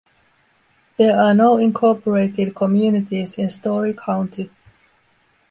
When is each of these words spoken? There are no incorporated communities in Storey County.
There 0.97 1.15
are 1.15 1.35
no 1.35 1.59
incorporated 1.59 2.55
communities 2.55 3.35
in 3.37 3.51
Storey 3.51 3.93
County. 3.93 4.49